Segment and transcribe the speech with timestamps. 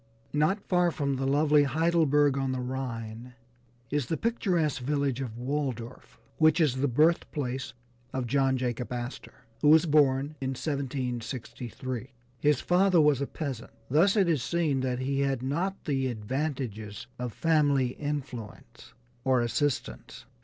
[0.33, 3.35] Not far from the lovely Heidelberg on the Rhine,
[3.91, 7.73] is the picturesque village of Walldorf, which is the birth place
[8.11, 12.13] of John Jacob Astor, who was born in 1763.
[12.39, 17.05] His father was a peasant, thus it is seen that he had not the advantages
[17.19, 18.93] of family influence
[19.23, 20.25] or assistance.